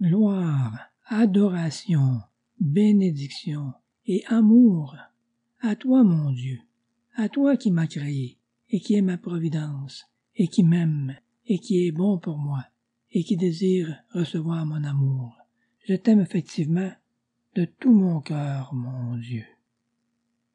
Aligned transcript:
gloire, 0.00 0.78
adoration, 1.06 2.20
bénédiction 2.60 3.72
et 4.06 4.24
amour 4.26 4.96
à 5.60 5.74
toi, 5.76 6.04
mon 6.04 6.30
Dieu, 6.32 6.58
à 7.14 7.28
toi 7.28 7.56
qui 7.56 7.70
m'as 7.70 7.86
créé, 7.86 8.38
et 8.68 8.80
qui 8.80 8.94
est 8.94 9.02
ma 9.02 9.16
providence, 9.16 10.04
et 10.34 10.48
qui 10.48 10.62
m'aime, 10.62 11.16
et 11.46 11.58
qui 11.58 11.86
est 11.86 11.92
bon 11.92 12.18
pour 12.18 12.38
moi, 12.38 12.64
et 13.12 13.24
qui 13.24 13.36
désire 13.36 13.96
recevoir 14.12 14.66
mon 14.66 14.84
amour. 14.84 15.36
Je 15.88 15.94
t'aime 15.94 16.20
effectivement 16.20 16.90
de 17.54 17.64
tout 17.64 17.94
mon 17.94 18.20
cœur, 18.20 18.74
mon 18.74 19.16
Dieu. 19.16 19.44